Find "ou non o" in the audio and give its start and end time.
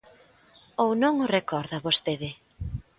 0.83-1.31